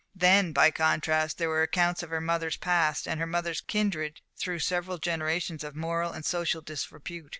[0.15, 4.57] Then, by contrast, there were accounts of her mother's past and her mother's kindred through
[4.57, 7.29] several generations of moral and social disrepute.